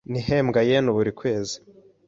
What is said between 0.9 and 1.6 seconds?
buri kwezi.